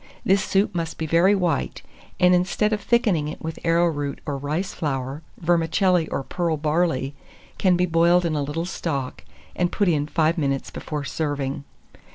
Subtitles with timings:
[0.25, 1.83] This soup must be very white,
[2.19, 7.13] and instead of thickening it with arrowroot or rice flour, vermicelli or pearl barley
[7.59, 9.23] can be boiled in a little stock,
[9.55, 11.65] and put in 5 minutes before serving.